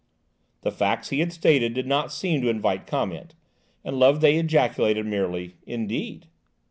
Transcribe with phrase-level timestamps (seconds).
[0.61, 3.35] The facts he had stated did not seem to invite comment,
[3.85, 6.25] and Loveday ejaculated merely: "Indeed!"